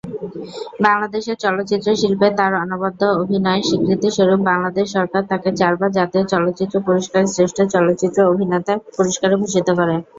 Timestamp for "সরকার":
4.95-5.21